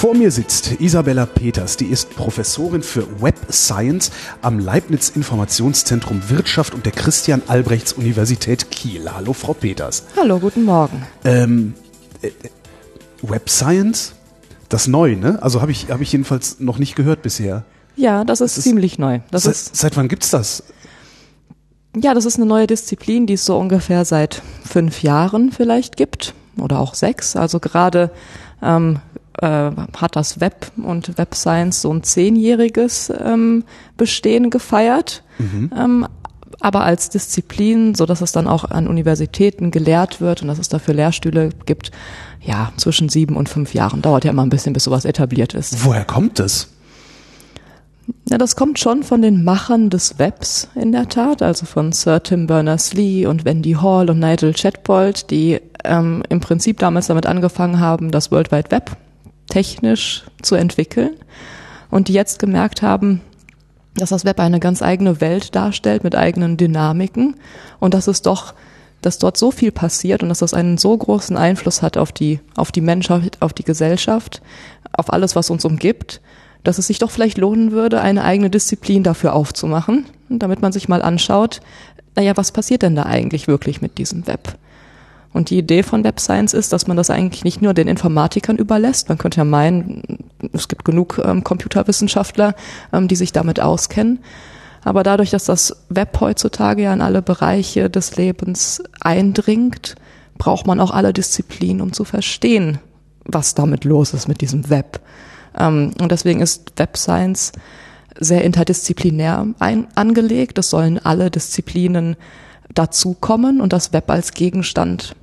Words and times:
Vor 0.00 0.14
mir 0.14 0.30
sitzt 0.30 0.80
Isabella 0.80 1.26
Peters, 1.26 1.76
die 1.76 1.84
ist 1.84 2.08
Professorin 2.16 2.82
für 2.82 3.20
Web 3.20 3.34
Science 3.52 4.10
am 4.40 4.58
Leibniz 4.58 5.10
Informationszentrum 5.10 6.30
Wirtschaft 6.30 6.72
und 6.72 6.86
der 6.86 6.92
Christian 6.92 7.42
Albrechts 7.48 7.92
Universität 7.92 8.70
Kiel. 8.70 9.12
Hallo, 9.12 9.34
Frau 9.34 9.52
Peters. 9.52 10.04
Hallo, 10.16 10.38
guten 10.38 10.64
Morgen. 10.64 11.02
Ähm, 11.22 11.74
äh, 12.22 12.30
Web 13.20 13.50
Science? 13.50 14.14
Das 14.70 14.86
neu, 14.86 15.16
ne? 15.16 15.38
Also 15.42 15.60
habe 15.60 15.70
ich, 15.70 15.90
hab 15.90 16.00
ich 16.00 16.12
jedenfalls 16.12 16.60
noch 16.60 16.78
nicht 16.78 16.96
gehört 16.96 17.20
bisher. 17.20 17.64
Ja, 17.94 18.24
das 18.24 18.40
ist, 18.40 18.52
Das 18.52 18.58
ist- 18.58 18.64
ziemlich 18.64 18.98
neu. 18.98 19.20
Das 19.30 19.42
seit, 19.42 19.52
ist, 19.52 19.76
seit 19.76 19.96
wann 19.98 20.08
gibt's 20.08 20.30
das? 20.30 20.62
ja, 21.94 22.14
das 22.14 22.24
ist 22.24 22.36
eine 22.36 22.46
neue 22.46 22.66
Disziplin, 22.66 23.26
die 23.26 23.34
es 23.34 23.44
so 23.44 23.58
ungefähr 23.58 24.06
seit 24.06 24.40
fünf 24.64 25.02
Jahren 25.02 25.52
vielleicht 25.52 25.98
gibt 25.98 26.32
oder 26.56 26.78
auch 26.78 26.94
sechs. 26.94 27.36
Also 27.36 27.60
gerade 27.60 28.10
ähm, 28.62 29.00
äh, 29.40 29.70
hat 29.96 30.16
das 30.16 30.40
Web 30.40 30.72
und 30.82 31.16
Web 31.18 31.34
Science 31.34 31.82
so 31.82 31.92
ein 31.92 32.02
zehnjähriges 32.02 33.12
ähm, 33.18 33.64
Bestehen 33.96 34.50
gefeiert. 34.50 35.22
Ähm, 35.74 36.06
aber 36.60 36.84
als 36.84 37.08
Disziplin, 37.08 37.94
so 37.94 38.06
dass 38.06 38.20
es 38.20 38.32
dann 38.32 38.46
auch 38.46 38.64
an 38.64 38.86
Universitäten 38.86 39.70
gelehrt 39.70 40.20
wird 40.20 40.42
und 40.42 40.48
dass 40.48 40.58
es 40.58 40.68
dafür 40.68 40.94
Lehrstühle 40.94 41.50
gibt, 41.64 41.90
ja, 42.42 42.72
zwischen 42.76 43.08
sieben 43.08 43.36
und 43.36 43.48
fünf 43.48 43.74
Jahren. 43.74 44.02
Dauert 44.02 44.24
ja 44.24 44.30
immer 44.30 44.42
ein 44.42 44.50
bisschen, 44.50 44.72
bis 44.72 44.84
sowas 44.84 45.04
etabliert 45.04 45.54
ist. 45.54 45.84
Woher 45.84 46.04
kommt 46.04 46.38
das? 46.38 46.68
Ja, 48.28 48.38
das 48.38 48.56
kommt 48.56 48.78
schon 48.78 49.02
von 49.02 49.22
den 49.22 49.44
Machern 49.44 49.88
des 49.88 50.18
Webs 50.18 50.68
in 50.74 50.92
der 50.92 51.08
Tat, 51.08 51.42
also 51.42 51.64
von 51.64 51.92
Sir 51.92 52.22
Tim 52.22 52.46
Berners-Lee 52.46 53.26
und 53.26 53.44
Wendy 53.44 53.72
Hall 53.72 54.10
und 54.10 54.18
Nigel 54.18 54.52
Chatbold, 54.52 55.30
die 55.30 55.60
ähm, 55.84 56.22
im 56.28 56.40
Prinzip 56.40 56.78
damals 56.78 57.06
damit 57.06 57.26
angefangen 57.26 57.80
haben, 57.80 58.10
das 58.10 58.30
World 58.30 58.52
Wide 58.52 58.70
Web 58.70 58.96
technisch 59.50 60.24
zu 60.40 60.54
entwickeln 60.54 61.10
und 61.90 62.08
die 62.08 62.14
jetzt 62.14 62.38
gemerkt 62.38 62.80
haben, 62.80 63.20
dass 63.94 64.10
das 64.10 64.24
Web 64.24 64.40
eine 64.40 64.60
ganz 64.60 64.82
eigene 64.82 65.20
Welt 65.20 65.54
darstellt 65.54 66.04
mit 66.04 66.14
eigenen 66.14 66.56
Dynamiken 66.56 67.36
und 67.80 67.92
dass 67.92 68.06
es 68.06 68.22
doch, 68.22 68.54
dass 69.02 69.18
dort 69.18 69.36
so 69.36 69.50
viel 69.50 69.72
passiert 69.72 70.22
und 70.22 70.28
dass 70.28 70.38
das 70.38 70.54
einen 70.54 70.78
so 70.78 70.96
großen 70.96 71.36
Einfluss 71.36 71.82
hat 71.82 71.96
auf 71.96 72.12
die, 72.12 72.40
auf 72.56 72.72
die 72.72 72.80
Menschheit, 72.80 73.36
auf 73.40 73.52
die 73.52 73.64
Gesellschaft, 73.64 74.40
auf 74.92 75.12
alles, 75.12 75.36
was 75.36 75.50
uns 75.50 75.64
umgibt, 75.64 76.20
dass 76.62 76.78
es 76.78 76.86
sich 76.86 76.98
doch 76.98 77.10
vielleicht 77.10 77.38
lohnen 77.38 77.72
würde, 77.72 78.00
eine 78.00 78.24
eigene 78.24 78.50
Disziplin 78.50 79.02
dafür 79.02 79.34
aufzumachen, 79.34 80.06
damit 80.28 80.62
man 80.62 80.72
sich 80.72 80.88
mal 80.88 81.02
anschaut, 81.02 81.60
naja, 82.16 82.36
was 82.36 82.52
passiert 82.52 82.82
denn 82.82 82.96
da 82.96 83.04
eigentlich 83.04 83.48
wirklich 83.48 83.80
mit 83.80 83.98
diesem 83.98 84.26
Web? 84.26 84.56
Und 85.32 85.50
die 85.50 85.58
Idee 85.58 85.82
von 85.82 86.02
Web 86.02 86.18
Science 86.18 86.54
ist, 86.54 86.72
dass 86.72 86.86
man 86.86 86.96
das 86.96 87.08
eigentlich 87.08 87.44
nicht 87.44 87.62
nur 87.62 87.72
den 87.72 87.86
Informatikern 87.86 88.56
überlässt. 88.56 89.08
Man 89.08 89.18
könnte 89.18 89.38
ja 89.38 89.44
meinen, 89.44 90.02
es 90.52 90.66
gibt 90.66 90.84
genug 90.84 91.20
ähm, 91.24 91.44
Computerwissenschaftler, 91.44 92.54
ähm, 92.92 93.06
die 93.06 93.16
sich 93.16 93.32
damit 93.32 93.60
auskennen. 93.60 94.18
Aber 94.82 95.02
dadurch, 95.02 95.30
dass 95.30 95.44
das 95.44 95.84
Web 95.88 96.18
heutzutage 96.20 96.82
ja 96.82 96.92
in 96.92 97.02
alle 97.02 97.22
Bereiche 97.22 97.90
des 97.90 98.16
Lebens 98.16 98.82
eindringt, 99.00 99.94
braucht 100.38 100.66
man 100.66 100.80
auch 100.80 100.90
alle 100.90 101.12
Disziplinen, 101.12 101.82
um 101.82 101.92
zu 101.92 102.04
verstehen, 102.04 102.78
was 103.24 103.54
damit 103.54 103.84
los 103.84 104.14
ist 104.14 104.26
mit 104.26 104.40
diesem 104.40 104.68
Web. 104.68 105.00
Ähm, 105.56 105.92
und 106.00 106.10
deswegen 106.10 106.40
ist 106.40 106.72
Web 106.76 106.96
Science 106.96 107.52
sehr 108.18 108.42
interdisziplinär 108.42 109.46
ein, 109.60 109.86
angelegt. 109.94 110.58
Es 110.58 110.70
sollen 110.70 110.98
alle 110.98 111.30
Disziplinen 111.30 112.16
dazukommen 112.74 113.60
und 113.60 113.72
das 113.72 113.92
Web 113.92 114.10
als 114.10 114.32
Gegenstand 114.32 115.14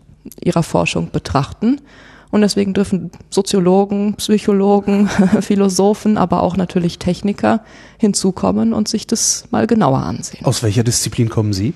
ihrer 0.44 0.64
Forschung 0.64 1.12
betrachten. 1.12 1.82
Und 2.30 2.42
deswegen 2.42 2.74
dürfen 2.74 3.12
Soziologen, 3.30 4.16
Psychologen, 4.16 5.08
Philosophen, 5.42 6.18
aber 6.18 6.44
auch 6.44 6.58
natürlich 6.58 7.00
Techniker 7.00 7.62
hinzukommen 7.98 8.74
und 8.74 8.88
sich 8.88 9.08
das 9.08 9.46
mal 9.52 9.66
genauer 9.68 10.00
ansehen. 10.00 10.46
Aus 10.46 10.62
welcher 10.62 10.84
Disziplin 10.84 11.30
kommen 11.30 11.54
Sie? 11.54 11.74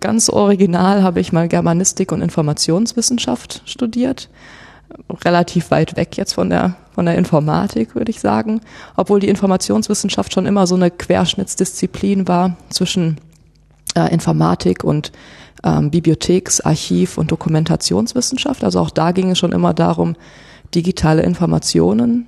Ganz 0.00 0.28
original 0.28 1.02
habe 1.02 1.20
ich 1.20 1.32
mal 1.32 1.48
Germanistik 1.48 2.12
und 2.12 2.20
Informationswissenschaft 2.20 3.62
studiert. 3.66 4.28
Relativ 5.24 5.70
weit 5.70 5.96
weg 5.96 6.16
jetzt 6.16 6.34
von 6.34 6.50
der, 6.50 6.76
von 6.94 7.06
der 7.06 7.16
Informatik, 7.16 7.94
würde 7.94 8.10
ich 8.10 8.20
sagen. 8.20 8.60
Obwohl 8.96 9.20
die 9.20 9.28
Informationswissenschaft 9.28 10.32
schon 10.32 10.46
immer 10.46 10.66
so 10.66 10.74
eine 10.74 10.90
Querschnittsdisziplin 10.90 12.26
war 12.28 12.56
zwischen 12.68 13.18
äh, 13.94 14.12
Informatik 14.12 14.84
und 14.84 15.12
ähm, 15.64 15.90
Bibliotheks-, 15.90 16.60
Archiv- 16.60 17.18
und 17.18 17.30
Dokumentationswissenschaft. 17.30 18.64
Also 18.64 18.80
auch 18.80 18.90
da 18.90 19.12
ging 19.12 19.30
es 19.30 19.38
schon 19.38 19.52
immer 19.52 19.74
darum, 19.74 20.16
digitale 20.74 21.22
Informationen 21.22 22.26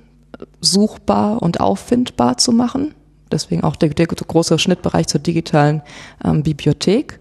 suchbar 0.61 1.41
und 1.41 1.59
auffindbar 1.59 2.37
zu 2.37 2.51
machen. 2.51 2.93
Deswegen 3.31 3.63
auch 3.63 3.75
der, 3.75 3.89
der 3.89 4.07
große 4.07 4.57
Schnittbereich 4.57 5.07
zur 5.07 5.19
digitalen 5.19 5.81
ähm, 6.23 6.43
Bibliothek. 6.43 7.19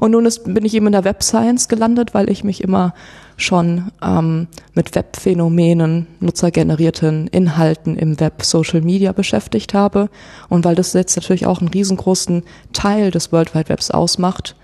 Und 0.00 0.10
nun 0.10 0.26
ist, 0.26 0.44
bin 0.44 0.64
ich 0.64 0.74
eben 0.74 0.86
in 0.86 0.92
der 0.92 1.04
Web 1.04 1.22
Science 1.22 1.68
gelandet, 1.68 2.14
weil 2.14 2.28
ich 2.28 2.42
mich 2.42 2.62
immer 2.62 2.94
schon 3.36 3.92
ähm, 4.02 4.48
mit 4.74 4.94
Webphänomenen, 4.94 6.06
nutzergenerierten 6.20 7.28
Inhalten 7.28 7.96
im 7.96 8.18
Web, 8.20 8.42
Social 8.42 8.80
Media 8.80 9.12
beschäftigt 9.12 9.74
habe. 9.74 10.08
Und 10.48 10.64
weil 10.64 10.74
das 10.74 10.92
jetzt 10.92 11.16
natürlich 11.16 11.46
auch 11.46 11.60
einen 11.60 11.68
riesengroßen 11.68 12.42
Teil 12.72 13.10
des 13.10 13.32
World 13.32 13.54
Wide 13.54 13.68
Webs 13.68 13.90
ausmacht, 13.90 14.56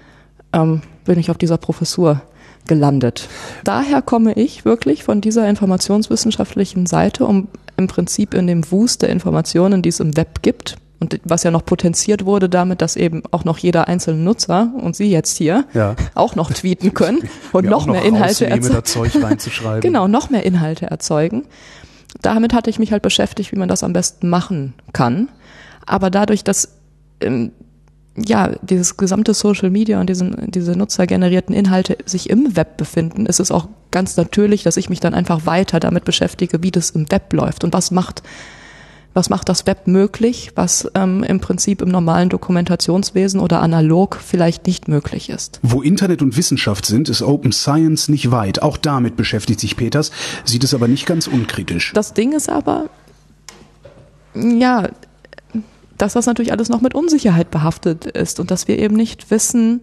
ähm, 0.53 0.83
bin 1.05 1.19
ich 1.19 1.31
auf 1.31 1.39
dieser 1.39 1.59
Professur 1.59 2.23
gelandet. 2.67 3.29
Daher 3.65 4.03
komme 4.03 4.35
ich 4.35 4.65
wirklich 4.65 5.03
von 5.03 5.21
dieser 5.21 5.49
informationswissenschaftlichen 5.49 6.87
Seite, 6.87 7.25
um 7.25 7.49
im 7.77 7.87
Prinzip 7.87 8.35
in 8.35 8.47
dem 8.47 8.71
Wust 8.71 9.03
der 9.03 9.09
Informationen, 9.09 9.83
die 9.83 9.89
es 9.89 10.01
im 10.01 10.17
Web 10.17 10.43
gibt, 10.43 10.77
und 11.01 11.19
was 11.25 11.45
ja 11.45 11.51
noch 11.51 11.65
potenziert 11.65 12.27
wurde 12.27 12.51
damit, 12.51 12.83
dass 12.83 12.95
eben 12.95 13.23
auch 13.31 13.45
noch 13.45 13.57
jeder 13.57 13.89
einzelne 13.89 14.19
Nutzer 14.21 14.71
und 14.77 14.95
Sie 14.95 15.11
jetzt 15.11 15.39
hier 15.39 15.65
Ja. 15.73 15.97
auch 16.15 16.35
noch 16.37 16.53
tweeten 16.53 16.93
können 16.93 17.23
und 17.53 17.65
noch 17.65 17.85
auch 17.85 17.87
mehr 17.87 18.03
Inhalte 18.03 18.47
erzeugen. 18.47 18.63
Genau, 19.81 20.09
noch 20.09 20.29
mehr 20.29 20.45
Inhalte 20.45 20.87
erzeugen. 20.91 21.45
Damit 22.21 22.53
hatte 22.53 22.69
ich 22.69 22.79
mich 22.79 22.93
halt 22.93 23.03
beschäftigt, 23.03 23.51
wie 23.51 23.57
man 23.57 23.69
das 23.69 23.83
am 23.83 23.95
besten 23.95 24.29
machen 24.29 24.75
kann. 24.93 25.29
Aber 25.87 26.11
dadurch, 26.11 26.45
dass 26.45 26.77
ähm, 27.23 27.53
ja 28.27 28.53
dieses 28.63 28.97
gesamte 28.97 29.35
Social 29.35 29.71
Media 29.71 30.01
und 30.01 30.09
diesen, 30.09 30.51
diese 30.51 30.77
nutzergenerierten 30.77 31.55
Inhalte 31.55 31.99
sich 32.07 32.31
im 32.31 32.57
Web 32.57 32.77
befinden, 32.77 33.27
ist 33.27 33.41
es 33.41 33.51
auch 33.51 33.69
ganz 33.91 34.17
natürlich, 34.17 34.63
dass 34.63 34.77
ich 34.77 34.89
mich 34.89 35.01
dann 35.01 35.15
einfach 35.15 35.47
weiter 35.47 35.81
damit 35.81 36.05
beschäftige, 36.05 36.63
wie 36.63 36.71
das 36.71 36.91
im 36.91 37.11
Web 37.11 37.33
läuft 37.33 37.65
und 37.65 37.73
was 37.73 37.91
macht 37.91 38.23
was 39.13 39.29
macht 39.29 39.49
das 39.49 39.67
Web 39.67 39.87
möglich, 39.87 40.53
was 40.55 40.89
ähm, 40.95 41.25
im 41.25 41.41
Prinzip 41.41 41.83
im 41.83 41.89
normalen 41.89 42.29
Dokumentationswesen 42.29 43.41
oder 43.41 43.61
analog 43.61 44.17
vielleicht 44.25 44.67
nicht 44.67 44.87
möglich 44.89 45.31
ist. 45.31 45.59
Wo 45.63 45.83
Internet 45.83 46.23
und 46.23 46.37
Wissenschaft 46.37 46.87
sind, 46.87 47.09
ist 47.09 47.23
Open 47.23 47.53
Science 47.53 48.09
nicht 48.09 48.31
weit. 48.31 48.63
Auch 48.63 48.77
damit 48.77 49.17
beschäftigt 49.17 49.61
sich 49.61 49.77
Peters, 49.77 50.13
sieht 50.45 50.63
es 50.63 50.75
aber 50.75 50.87
nicht 50.87 51.07
ganz 51.07 51.27
unkritisch. 51.27 51.93
Das 51.93 52.15
Ding 52.15 52.33
ist 52.33 52.49
aber, 52.49 52.89
ja, 54.35 54.89
dass 56.01 56.15
das 56.15 56.27
natürlich 56.27 56.53
alles 56.53 56.69
noch 56.69 56.81
mit 56.81 56.95
Unsicherheit 56.95 57.51
behaftet 57.51 58.07
ist 58.07 58.41
und 58.41 58.51
dass 58.51 58.69
wir 58.69 58.79
eben 58.79 58.97
nicht 58.97 59.31
wissen, 59.31 59.81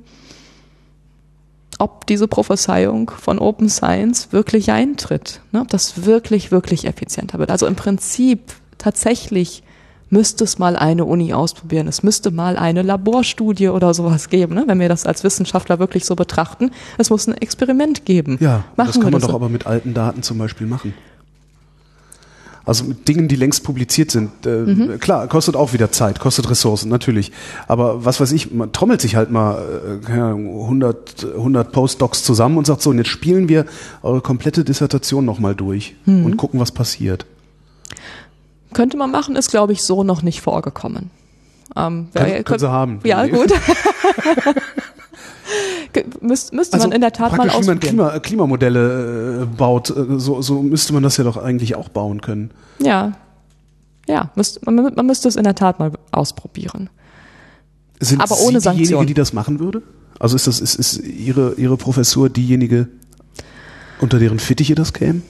ob 1.80 2.08
diese 2.08 2.28
Prophezeiung 2.28 3.12
von 3.12 3.38
Open 3.38 3.70
Science 3.70 4.30
wirklich 4.32 4.72
eintritt, 4.72 5.42
ne? 5.52 5.62
ob 5.62 5.68
das 5.68 6.06
wirklich, 6.06 6.52
wirklich 6.52 6.86
effizienter 6.86 7.38
wird. 7.38 7.52
Also 7.52 7.68
im 7.68 7.76
Prinzip 7.76 8.40
tatsächlich 8.80 9.62
müsste 10.10 10.46
es 10.46 10.58
mal 10.58 10.76
eine 10.76 11.06
Uni 11.06 11.34
ausprobieren, 11.34 11.88
es 11.88 12.02
müsste 12.02 12.32
mal 12.32 12.58
eine 12.58 12.82
Laborstudie 12.82 13.68
oder 13.70 13.94
sowas 13.94 14.30
geben, 14.30 14.56
ne? 14.56 14.64
wenn 14.66 14.80
wir 14.80 14.90
das 14.90 15.06
als 15.06 15.24
Wissenschaftler 15.24 15.78
wirklich 15.78 16.06
so 16.06 16.16
betrachten. 16.16 16.72
Es 16.98 17.12
muss 17.12 17.28
ein 17.28 17.36
Experiment 17.36 18.06
geben. 18.06 18.38
Ja, 18.40 18.64
Machen 18.76 18.88
das 18.88 18.94
kann 18.96 19.04
man 19.04 19.12
das 19.14 19.22
doch 19.24 19.30
so. 19.30 19.36
aber 19.36 19.50
mit 19.50 19.68
alten 19.68 19.94
Daten 19.94 20.24
zum 20.24 20.40
Beispiel 20.40 20.66
machen. 20.66 20.94
Also 22.68 22.84
mit 22.84 23.08
Dingen, 23.08 23.28
die 23.28 23.36
längst 23.38 23.64
publiziert 23.64 24.12
sind. 24.12 24.46
Äh, 24.46 24.50
Mhm. 24.60 25.00
Klar, 25.00 25.28
kostet 25.28 25.56
auch 25.56 25.74
wieder 25.74 25.92
Zeit, 25.92 26.20
kostet 26.20 26.50
Ressourcen, 26.50 26.90
natürlich. 26.90 27.32
Aber 27.68 28.06
was 28.06 28.20
weiß 28.20 28.32
ich, 28.34 28.52
man 28.54 28.72
trommelt 28.74 29.02
sich 29.02 29.16
halt 29.16 29.32
mal 29.32 29.58
äh, 30.02 30.06
keine 30.06 30.26
Ahnung, 30.26 30.62
100, 30.64 31.26
100 31.36 31.72
Postdocs 31.72 32.24
zusammen 32.24 32.58
und 32.58 32.68
sagt 32.68 32.82
so, 32.82 32.90
und 32.92 32.98
jetzt 33.00 33.08
spielen 33.10 33.50
wir 33.50 33.66
eure 34.04 34.22
komplette 34.22 34.64
Dissertation 34.64 35.26
nochmal 35.26 35.56
durch 35.56 35.96
Mhm. 36.06 36.26
und 36.26 36.38
gucken, 36.38 36.60
was 36.60 36.72
passiert. 36.72 37.26
Könnte 38.74 38.98
man 38.98 39.12
machen, 39.12 39.36
ist 39.38 39.50
glaube 39.50 39.72
ich 39.74 39.82
so 39.82 40.04
noch 40.04 40.22
nicht 40.22 40.42
vorgekommen. 40.42 41.10
Ähm, 41.76 42.10
kann, 42.14 42.44
können 42.44 42.60
Sie 42.60 42.70
haben. 42.70 43.00
Ja, 43.06 43.26
gut. 43.28 43.52
Müsst, 46.22 46.54
müsste 46.54 46.76
also 46.76 46.88
man 46.88 46.96
in 46.96 47.02
der 47.02 47.14
Tat 47.14 47.36
mal 47.36 47.50
ausprobieren. 47.50 47.82
Wie 47.82 47.96
man 47.96 48.10
Klima, 48.12 48.20
Klimamodelle 48.20 49.44
äh, 49.44 49.46
baut, 49.46 49.90
äh, 49.90 50.20
so, 50.20 50.42
so 50.42 50.62
müsste 50.62 50.94
man 50.94 51.04
das 51.04 51.18
ja 51.18 51.24
doch 51.24 51.38
eigentlich 51.38 51.76
auch 51.76 51.90
bauen 51.90 52.22
können. 52.22 52.52
Ja, 52.80 53.14
ja, 54.08 54.32
müsst, 54.36 54.66
man, 54.66 54.76
man 54.76 55.06
müsste 55.06 55.28
es 55.28 55.36
in 55.36 55.44
der 55.44 55.56
Tat 55.56 55.80
mal 55.80 55.92
ausprobieren. 56.12 56.90
Sind 58.00 58.22
Aber 58.22 58.40
ohne 58.40 58.62
Sie 58.62 58.70
diejenige, 58.72 59.06
die 59.06 59.14
das 59.14 59.34
machen 59.34 59.60
würde? 59.60 59.82
Also 60.20 60.36
ist 60.36 60.48
das 60.48 60.60
ist, 60.60 60.76
ist 60.76 61.00
Ihre 61.00 61.56
Ihre 61.56 61.78
Professur 61.78 62.30
diejenige, 62.30 62.88
unter 64.00 64.20
deren 64.20 64.40
Fittiche 64.40 64.76
das 64.76 64.94
käme? 64.94 65.22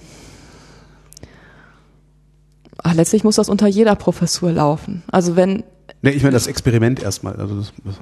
Ach, 2.83 2.93
letztlich 2.93 3.23
muss 3.23 3.35
das 3.35 3.49
unter 3.49 3.67
jeder 3.67 3.95
Professur 3.95 4.51
laufen. 4.51 5.03
Also 5.11 5.35
wenn. 5.35 5.63
Nee, 6.01 6.11
ich 6.11 6.23
meine 6.23 6.33
das 6.33 6.47
Experiment 6.47 7.01
erstmal. 7.01 7.35
Also 7.37 7.57
das, 7.57 7.73
das 7.83 7.95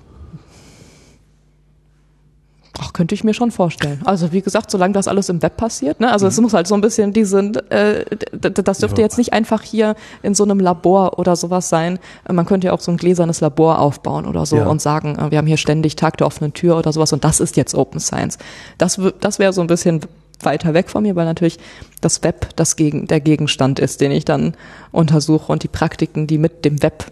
könnte 2.96 3.14
ich 3.14 3.26
mir 3.26 3.34
schon 3.34 3.52
vorstellen. 3.52 4.00
Also 4.06 4.32
wie 4.32 4.42
gesagt, 4.42 4.72
solange 4.72 4.94
das 4.94 5.10
alles 5.10 5.28
im 5.28 5.42
Web 5.42 5.58
passiert, 5.58 6.00
ne? 6.00 6.14
Also 6.14 6.28
es 6.28 6.38
mhm. 6.38 6.44
muss 6.44 6.54
halt 6.54 6.66
so 6.66 6.76
ein 6.76 6.82
bisschen 6.82 7.12
diese, 7.12 7.40
äh, 7.70 8.06
das 8.32 8.78
dürfte 8.78 9.02
ja. 9.02 9.06
jetzt 9.06 9.18
nicht 9.18 9.34
einfach 9.34 9.62
hier 9.62 9.96
in 10.24 10.34
so 10.34 10.46
einem 10.46 10.62
Labor 10.62 11.20
oder 11.20 11.36
sowas 11.36 11.68
sein. 11.68 12.00
Man 12.32 12.46
könnte 12.46 12.68
ja 12.68 12.74
auch 12.74 12.80
so 12.80 12.92
ein 12.92 12.98
gläsernes 12.98 13.42
Labor 13.42 13.80
aufbauen 13.80 14.26
oder 14.26 14.46
so 14.46 14.56
ja. 14.56 14.68
und 14.68 14.82
sagen, 14.82 15.18
äh, 15.20 15.30
wir 15.30 15.40
haben 15.40 15.46
hier 15.46 15.58
ständig 15.58 15.98
Tag 15.98 16.16
der 16.18 16.26
offenen 16.26 16.54
Tür 16.54 16.78
oder 16.78 16.94
sowas 16.94 17.12
und 17.12 17.26
das 17.26 17.42
ist 17.42 17.58
jetzt 17.58 17.76
Open 17.76 18.00
Science. 18.00 18.38
Das, 18.78 18.98
das 19.20 19.40
wäre 19.40 19.52
so 19.52 19.60
ein 19.60 19.68
bisschen 19.68 20.00
weiter 20.42 20.74
weg 20.74 20.90
von 20.90 21.04
mir, 21.04 21.18
weil 21.18 21.26
natürlich 21.26 21.60
das 22.00 22.24
Web 22.24 22.56
das 22.56 22.78
Gegen, 22.78 23.08
der 23.08 23.20
Gegenstand 23.20 23.80
ist, 23.80 24.00
den 24.00 24.12
ich 24.12 24.24
dann 24.24 24.56
untersuche 24.94 25.52
und 25.52 25.64
die 25.64 25.68
Praktiken, 25.68 26.28
die 26.28 26.38
mit 26.38 26.64
dem 26.64 26.82
Web 26.82 27.12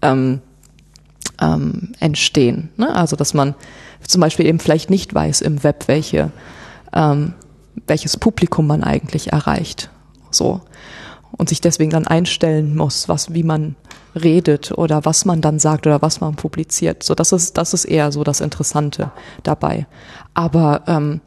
ähm, 0.00 0.40
ähm, 1.40 1.92
entstehen. 2.00 2.70
Ne? 2.76 2.94
Also 2.94 3.16
dass 3.16 3.34
man 3.34 3.54
zum 4.06 4.20
Beispiel 4.20 4.46
eben 4.46 4.58
vielleicht 4.58 4.90
nicht 4.90 5.14
weiß 5.14 5.40
im 5.40 5.62
Web, 5.62 5.84
welche, 5.86 6.30
ähm, 6.92 7.34
welches 7.86 8.16
Publikum 8.16 8.66
man 8.66 8.82
eigentlich 8.82 9.32
erreicht. 9.32 9.90
So. 10.30 10.60
Und 11.36 11.48
sich 11.48 11.60
deswegen 11.60 11.90
dann 11.90 12.06
einstellen 12.06 12.76
muss, 12.76 13.08
was, 13.08 13.32
wie 13.32 13.42
man 13.44 13.76
redet 14.14 14.72
oder 14.72 15.04
was 15.04 15.24
man 15.24 15.40
dann 15.40 15.58
sagt 15.58 15.86
oder 15.86 16.02
was 16.02 16.20
man 16.20 16.34
publiziert. 16.34 17.02
So, 17.02 17.14
das 17.14 17.32
ist, 17.32 17.56
das 17.56 17.72
ist 17.72 17.84
eher 17.84 18.10
so 18.10 18.24
das 18.24 18.40
Interessante 18.40 19.12
dabei. 19.44 19.86
Aber 20.34 20.82
ähm, 20.86 21.20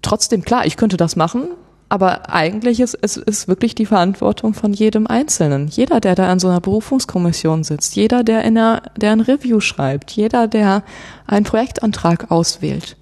trotzdem, 0.00 0.42
klar, 0.42 0.64
ich 0.66 0.76
könnte 0.76 0.96
das 0.96 1.16
machen, 1.16 1.48
aber 1.88 2.30
eigentlich 2.30 2.80
ist 2.80 2.96
es 3.00 3.16
ist 3.16 3.46
wirklich 3.46 3.74
die 3.74 3.86
Verantwortung 3.86 4.54
von 4.54 4.72
jedem 4.72 5.06
Einzelnen. 5.06 5.68
Jeder, 5.68 6.00
der 6.00 6.14
da 6.14 6.30
an 6.30 6.40
so 6.40 6.48
einer 6.48 6.60
Berufungskommission 6.60 7.62
sitzt, 7.62 7.94
jeder, 7.94 8.24
der 8.24 8.42
in 8.44 8.58
einer, 8.58 8.82
der 8.96 9.12
ein 9.12 9.20
Review 9.20 9.60
schreibt, 9.60 10.10
jeder, 10.12 10.48
der 10.48 10.82
einen 11.26 11.44
Projektantrag 11.44 12.30
auswählt, 12.30 12.96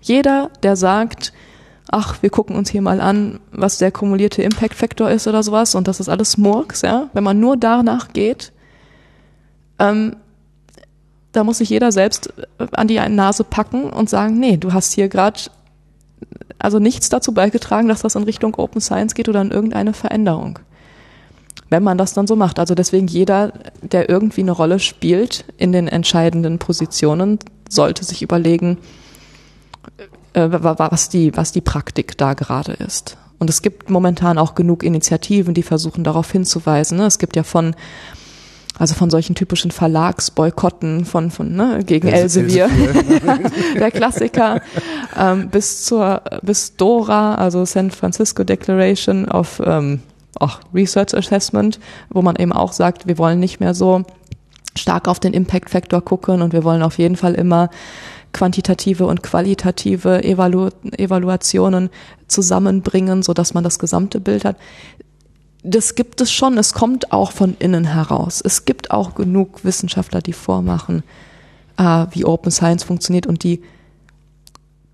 jeder, 0.00 0.50
der 0.62 0.76
sagt, 0.76 1.32
ach, 1.90 2.22
wir 2.22 2.30
gucken 2.30 2.56
uns 2.56 2.70
hier 2.70 2.82
mal 2.82 3.00
an, 3.00 3.40
was 3.52 3.78
der 3.78 3.92
kumulierte 3.92 4.42
Impact 4.42 4.74
Factor 4.74 5.10
ist 5.10 5.26
oder 5.26 5.42
sowas 5.42 5.74
und 5.74 5.88
das 5.88 6.00
ist 6.00 6.08
alles 6.08 6.38
Murks, 6.38 6.82
ja. 6.82 7.10
Wenn 7.12 7.24
man 7.24 7.38
nur 7.38 7.56
danach 7.56 8.12
geht, 8.12 8.52
ähm, 9.78 10.16
da 11.32 11.44
muss 11.44 11.58
sich 11.58 11.70
jeder 11.70 11.92
selbst 11.92 12.32
an 12.72 12.88
die 12.88 12.98
Nase 12.98 13.44
packen 13.44 13.90
und 13.90 14.10
sagen, 14.10 14.38
nee, 14.38 14.56
du 14.56 14.72
hast 14.72 14.92
hier 14.92 15.08
gerade 15.08 15.40
also 16.60 16.78
nichts 16.78 17.08
dazu 17.08 17.32
beigetragen, 17.32 17.88
dass 17.88 18.02
das 18.02 18.14
in 18.14 18.22
Richtung 18.24 18.54
Open 18.56 18.80
Science 18.80 19.14
geht 19.14 19.28
oder 19.28 19.40
in 19.40 19.50
irgendeine 19.50 19.92
Veränderung. 19.92 20.58
Wenn 21.68 21.82
man 21.82 21.98
das 21.98 22.14
dann 22.14 22.26
so 22.26 22.36
macht. 22.36 22.58
Also 22.58 22.74
deswegen 22.74 23.06
jeder, 23.06 23.52
der 23.82 24.08
irgendwie 24.08 24.42
eine 24.42 24.52
Rolle 24.52 24.78
spielt 24.78 25.44
in 25.56 25.72
den 25.72 25.88
entscheidenden 25.88 26.58
Positionen, 26.58 27.38
sollte 27.68 28.04
sich 28.04 28.22
überlegen, 28.22 28.78
äh, 30.32 30.48
was 30.50 31.08
die, 31.08 31.36
was 31.36 31.52
die 31.52 31.60
Praktik 31.60 32.18
da 32.18 32.34
gerade 32.34 32.72
ist. 32.72 33.16
Und 33.38 33.48
es 33.48 33.62
gibt 33.62 33.88
momentan 33.88 34.36
auch 34.36 34.54
genug 34.54 34.82
Initiativen, 34.82 35.54
die 35.54 35.62
versuchen 35.62 36.04
darauf 36.04 36.30
hinzuweisen. 36.30 36.98
Ne? 36.98 37.06
Es 37.06 37.18
gibt 37.18 37.36
ja 37.36 37.42
von 37.42 37.74
also 38.80 38.94
von 38.94 39.10
solchen 39.10 39.34
typischen 39.34 39.70
Verlagsboykotten 39.70 41.04
von, 41.04 41.30
von 41.30 41.54
ne, 41.54 41.84
gegen 41.84 42.08
Elsevier, 42.08 42.70
der 43.74 43.90
Klassiker, 43.90 44.62
ähm, 45.18 45.50
bis 45.50 45.84
zur 45.84 46.22
bis 46.40 46.76
Dora, 46.76 47.34
also 47.34 47.66
San 47.66 47.90
Francisco 47.90 48.42
Declaration 48.42 49.28
of 49.28 49.60
ähm, 49.62 50.00
auch 50.36 50.60
Research 50.72 51.14
Assessment, 51.14 51.78
wo 52.08 52.22
man 52.22 52.36
eben 52.36 52.54
auch 52.54 52.72
sagt, 52.72 53.06
wir 53.06 53.18
wollen 53.18 53.38
nicht 53.38 53.60
mehr 53.60 53.74
so 53.74 54.02
stark 54.74 55.08
auf 55.08 55.20
den 55.20 55.34
Impact 55.34 55.68
Factor 55.68 56.00
gucken 56.00 56.40
und 56.40 56.54
wir 56.54 56.64
wollen 56.64 56.82
auf 56.82 56.96
jeden 56.96 57.16
Fall 57.16 57.34
immer 57.34 57.68
quantitative 58.32 59.04
und 59.04 59.22
qualitative 59.22 60.24
Evalu 60.24 60.70
Evaluationen 60.96 61.90
zusammenbringen, 62.28 63.22
so 63.22 63.34
dass 63.34 63.52
man 63.52 63.62
das 63.62 63.78
gesamte 63.78 64.20
Bild 64.20 64.46
hat 64.46 64.56
das 65.62 65.94
gibt 65.94 66.20
es 66.20 66.32
schon. 66.32 66.56
Es 66.58 66.72
kommt 66.72 67.12
auch 67.12 67.32
von 67.32 67.56
innen 67.58 67.84
heraus. 67.84 68.40
Es 68.44 68.64
gibt 68.64 68.90
auch 68.90 69.14
genug 69.14 69.64
Wissenschaftler, 69.64 70.22
die 70.22 70.32
vormachen, 70.32 71.02
äh, 71.76 72.06
wie 72.10 72.24
Open 72.24 72.50
Science 72.50 72.84
funktioniert 72.84 73.26
und 73.26 73.42
die 73.42 73.62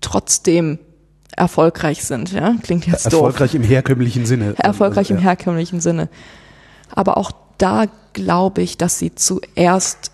trotzdem 0.01 0.79
erfolgreich 1.35 2.03
sind. 2.03 2.31
Ja? 2.31 2.55
Klingt 2.61 2.87
jetzt 2.87 3.05
Erfolgreich 3.05 3.51
doof. 3.51 3.61
im 3.61 3.67
herkömmlichen 3.67 4.25
Sinne. 4.25 4.55
Erfolgreich 4.57 5.09
im 5.09 5.17
herkömmlichen 5.17 5.79
Sinne. 5.79 6.09
Aber 6.93 7.17
auch 7.17 7.31
da 7.57 7.85
glaube 8.13 8.61
ich, 8.61 8.77
dass 8.77 8.99
sie 8.99 9.15
zuerst 9.15 10.11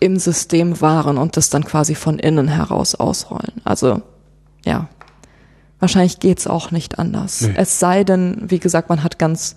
im 0.00 0.18
System 0.18 0.80
waren 0.80 1.18
und 1.18 1.36
das 1.36 1.50
dann 1.50 1.64
quasi 1.64 1.94
von 1.94 2.18
innen 2.18 2.48
heraus 2.48 2.94
ausrollen. 2.94 3.60
Also 3.64 4.02
ja, 4.64 4.88
wahrscheinlich 5.80 6.20
geht's 6.20 6.46
auch 6.46 6.70
nicht 6.70 6.98
anders. 6.98 7.40
Nee. 7.40 7.54
Es 7.56 7.80
sei 7.80 8.04
denn, 8.04 8.42
wie 8.46 8.60
gesagt, 8.60 8.88
man 8.90 9.02
hat 9.02 9.18
ganz 9.18 9.56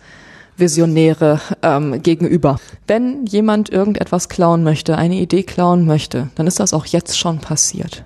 Visionäre 0.62 1.42
ähm, 1.62 2.02
gegenüber. 2.02 2.58
Wenn 2.88 3.26
jemand 3.26 3.70
irgendetwas 3.70 4.30
klauen 4.30 4.64
möchte, 4.64 4.98
eine 4.98 5.16
Idee 5.16 5.44
klauen 5.44 5.86
möchte, 5.86 6.30
dann 6.36 6.48
ist 6.48 6.62
das 6.62 6.74
auch 6.74 6.86
jetzt 6.86 7.18
schon 7.18 7.40
passiert. 7.40 8.06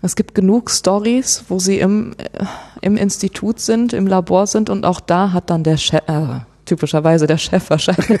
Es 0.00 0.16
gibt 0.16 0.34
genug 0.34 0.70
Stories, 0.70 1.44
wo 1.48 1.60
sie 1.60 1.78
im, 1.78 2.14
äh, 2.18 2.26
im 2.80 2.96
Institut 2.96 3.60
sind, 3.60 3.92
im 3.92 4.06
Labor 4.06 4.46
sind 4.46 4.70
und 4.70 4.84
auch 4.84 5.00
da 5.00 5.32
hat 5.32 5.50
dann 5.50 5.62
der 5.62 5.76
Chef, 5.76 6.02
äh, 6.08 6.40
typischerweise 6.64 7.26
der 7.26 7.38
Chef 7.38 7.68
wahrscheinlich, 7.70 8.20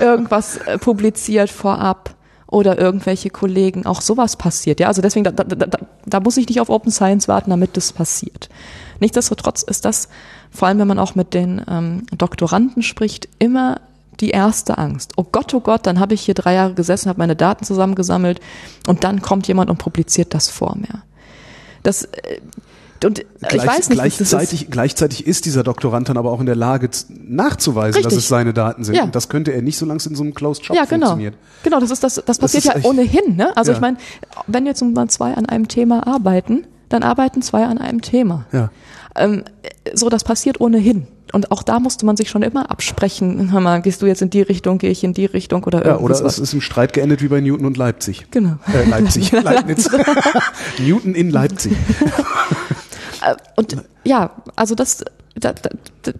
irgendwas 0.00 0.58
äh, 0.58 0.78
publiziert 0.78 1.50
vorab 1.50 2.14
oder 2.46 2.78
irgendwelche 2.78 3.30
Kollegen. 3.30 3.86
Auch 3.86 4.02
sowas 4.02 4.36
passiert. 4.36 4.78
Ja, 4.78 4.88
also 4.88 5.00
deswegen, 5.00 5.24
da, 5.24 5.30
da, 5.30 5.44
da, 5.44 5.78
da 6.04 6.20
muss 6.20 6.36
ich 6.36 6.46
nicht 6.48 6.60
auf 6.60 6.68
Open 6.68 6.92
Science 6.92 7.26
warten, 7.26 7.48
damit 7.50 7.76
das 7.76 7.92
passiert. 7.92 8.50
Nichtsdestotrotz 9.02 9.64
ist 9.64 9.84
das, 9.84 10.08
vor 10.52 10.68
allem 10.68 10.78
wenn 10.78 10.86
man 10.86 11.00
auch 11.00 11.16
mit 11.16 11.34
den 11.34 11.60
ähm, 11.68 12.06
Doktoranden 12.16 12.84
spricht, 12.84 13.28
immer 13.40 13.80
die 14.20 14.30
erste 14.30 14.78
Angst. 14.78 15.14
Oh 15.16 15.24
Gott, 15.24 15.52
oh 15.54 15.60
Gott, 15.60 15.88
dann 15.88 15.98
habe 15.98 16.14
ich 16.14 16.20
hier 16.20 16.34
drei 16.34 16.54
Jahre 16.54 16.74
gesessen, 16.74 17.08
habe 17.08 17.18
meine 17.18 17.34
Daten 17.34 17.64
zusammengesammelt 17.64 18.40
und 18.86 19.02
dann 19.02 19.20
kommt 19.20 19.48
jemand 19.48 19.70
und 19.70 19.78
publiziert 19.78 20.34
das 20.34 20.48
vor 20.50 20.76
mir. 20.76 21.02
Das 21.82 22.04
äh, 22.04 22.40
und 23.04 23.24
Gleich, 23.40 23.54
ich 23.54 23.66
weiß 23.66 23.88
nicht, 23.88 23.98
gleichzeitig, 23.98 24.62
ist. 24.62 24.70
gleichzeitig 24.70 25.26
ist 25.26 25.44
dieser 25.44 25.64
Doktorand 25.64 26.08
dann 26.08 26.16
aber 26.16 26.30
auch 26.30 26.38
in 26.38 26.46
der 26.46 26.54
Lage 26.54 26.88
nachzuweisen, 27.08 27.96
Richtig. 27.96 28.04
dass 28.04 28.14
es 28.14 28.28
seine 28.28 28.52
Daten 28.52 28.84
sind. 28.84 28.94
Ja. 28.94 29.02
Und 29.02 29.16
das 29.16 29.28
könnte 29.28 29.52
er 29.52 29.60
nicht, 29.60 29.76
solange 29.76 29.98
es 29.98 30.06
in 30.06 30.14
so 30.14 30.22
einem 30.22 30.34
Closed 30.34 30.64
Shop 30.64 30.76
ja, 30.76 30.84
genau. 30.84 31.08
funktioniert. 31.08 31.34
Genau, 31.64 31.80
das 31.80 31.90
ist 31.90 32.04
das, 32.04 32.22
das 32.24 32.38
passiert 32.38 32.64
das 32.64 32.80
ja 32.80 32.88
ohnehin. 32.88 33.34
Ne? 33.34 33.56
Also 33.56 33.72
ja. 33.72 33.76
ich 33.76 33.80
meine, 33.80 33.96
wenn 34.46 34.66
jetzt 34.66 34.80
mal 34.82 35.08
zwei 35.08 35.34
an 35.34 35.46
einem 35.46 35.66
Thema 35.66 36.06
arbeiten, 36.06 36.64
dann 36.92 37.02
arbeiten 37.02 37.42
zwei 37.42 37.64
an 37.64 37.78
einem 37.78 38.00
Thema. 38.00 38.46
Ja. 38.52 38.70
Ähm, 39.16 39.44
so, 39.94 40.08
das 40.08 40.24
passiert 40.24 40.60
ohnehin. 40.60 41.06
Und 41.32 41.50
auch 41.50 41.62
da 41.62 41.80
musste 41.80 42.04
man 42.04 42.16
sich 42.16 42.28
schon 42.28 42.42
immer 42.42 42.70
absprechen. 42.70 43.52
Hör 43.52 43.60
mal, 43.60 43.80
gehst 43.80 44.02
du 44.02 44.06
jetzt 44.06 44.22
in 44.22 44.30
die 44.30 44.42
Richtung, 44.42 44.78
gehe 44.78 44.90
ich 44.90 45.02
in 45.04 45.14
die 45.14 45.26
Richtung 45.26 45.64
oder 45.64 45.84
irgendwas. 45.84 46.18
Ja, 46.18 46.24
oder 46.24 46.28
es 46.28 46.38
ist 46.38 46.52
im 46.52 46.60
Streit 46.60 46.92
geendet 46.92 47.22
wie 47.22 47.28
bei 47.28 47.40
Newton 47.40 47.66
und 47.66 47.76
Leipzig. 47.76 48.26
Genau. 48.30 48.56
Äh, 48.72 48.88
Leipzig, 48.88 49.32
Leibniz. 49.42 49.88
Newton 50.78 51.14
in 51.14 51.30
Leipzig. 51.30 51.72
Äh, 53.22 53.34
und 53.56 53.76
ja, 54.04 54.30
also 54.56 54.74
das, 54.74 55.04
das, 55.34 55.54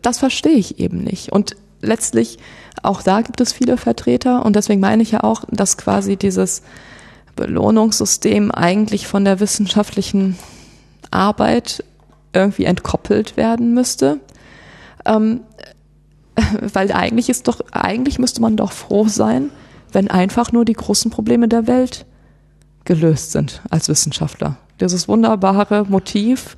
das 0.00 0.18
verstehe 0.18 0.56
ich 0.56 0.78
eben 0.78 0.98
nicht. 0.98 1.32
Und 1.32 1.56
letztlich, 1.82 2.38
auch 2.82 3.02
da 3.02 3.20
gibt 3.20 3.40
es 3.40 3.52
viele 3.52 3.76
Vertreter 3.76 4.44
und 4.44 4.56
deswegen 4.56 4.80
meine 4.80 5.02
ich 5.02 5.10
ja 5.10 5.24
auch, 5.24 5.44
dass 5.50 5.76
quasi 5.76 6.16
dieses 6.16 6.62
Belohnungssystem 7.36 8.50
eigentlich 8.50 9.06
von 9.06 9.24
der 9.24 9.40
wissenschaftlichen 9.40 10.38
Arbeit 11.12 11.84
irgendwie 12.32 12.64
entkoppelt 12.64 13.36
werden 13.36 13.74
müsste. 13.74 14.20
Ähm, 15.04 15.40
weil 16.72 16.92
eigentlich 16.92 17.28
ist 17.28 17.48
doch, 17.48 17.60
eigentlich 17.72 18.18
müsste 18.18 18.40
man 18.40 18.56
doch 18.56 18.72
froh 18.72 19.06
sein, 19.08 19.50
wenn 19.92 20.10
einfach 20.10 20.52
nur 20.52 20.64
die 20.64 20.72
großen 20.72 21.10
Probleme 21.10 21.48
der 21.48 21.66
Welt 21.66 22.06
gelöst 22.84 23.32
sind 23.32 23.62
als 23.70 23.88
Wissenschaftler. 23.88 24.56
Dieses 24.80 25.06
wunderbare 25.08 25.84
Motiv, 25.88 26.56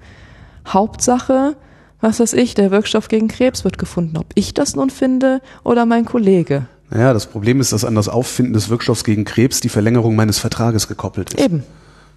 Hauptsache, 0.66 1.56
was 2.00 2.20
weiß 2.20 2.34
ich, 2.34 2.54
der 2.54 2.70
Wirkstoff 2.70 3.08
gegen 3.08 3.28
Krebs 3.28 3.64
wird 3.64 3.78
gefunden. 3.78 4.16
Ob 4.16 4.26
ich 4.34 4.54
das 4.54 4.76
nun 4.76 4.90
finde 4.90 5.40
oder 5.64 5.86
mein 5.86 6.04
Kollege. 6.04 6.66
Naja, 6.90 7.12
das 7.12 7.26
Problem 7.26 7.60
ist, 7.60 7.72
dass 7.72 7.84
an 7.84 7.94
das 7.94 8.08
Auffinden 8.08 8.52
des 8.52 8.68
Wirkstoffs 8.68 9.04
gegen 9.04 9.24
Krebs 9.24 9.60
die 9.60 9.68
Verlängerung 9.68 10.14
meines 10.14 10.38
Vertrages 10.38 10.86
gekoppelt 10.86 11.34
ist. 11.34 11.42
Eben. 11.42 11.64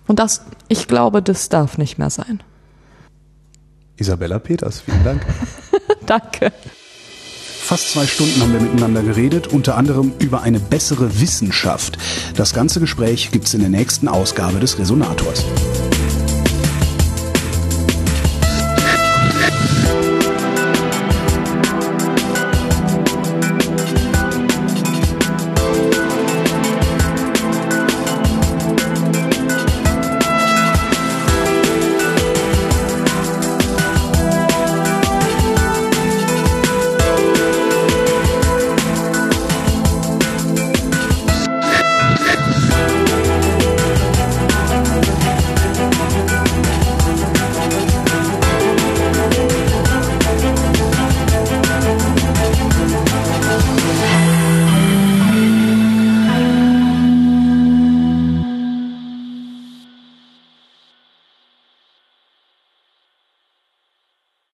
Und 0.08 0.20
das, 0.20 0.42
ich 0.68 0.88
glaube, 0.88 1.22
das 1.22 1.50
darf 1.50 1.78
nicht 1.78 1.98
mehr 1.98 2.10
sein. 2.10 2.42
Isabella 3.98 4.40
Peters, 4.40 4.82
vielen 4.82 5.04
Dank. 5.04 5.26
Danke. 6.06 6.52
Fast 7.68 7.92
zwei 7.92 8.08
Stunden 8.08 8.42
haben 8.42 8.54
wir 8.54 8.62
miteinander 8.62 9.04
geredet, 9.04 9.48
unter 9.48 9.76
anderem 9.76 10.14
über 10.20 10.42
eine 10.42 10.60
bessere 10.60 11.20
Wissenschaft. 11.20 11.98
Das 12.36 12.54
ganze 12.54 12.80
Gespräch 12.80 13.32
gibt's 13.32 13.54
in 13.54 13.60
der 13.60 13.70
nächsten 13.70 14.08
Ausgabe 14.08 14.60
des 14.60 14.80
Resonators. 14.80 15.44